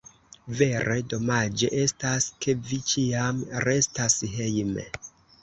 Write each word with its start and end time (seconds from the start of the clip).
Vere, 0.59 0.95
domaĝe 1.11 1.69
estas, 1.81 2.27
ke 2.47 2.57
vi 2.71 2.81
ĉiam 2.93 3.45
restas 3.67 4.19
hejme. 4.41 4.89